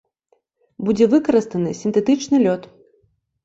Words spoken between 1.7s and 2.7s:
сінтэтычны лёд.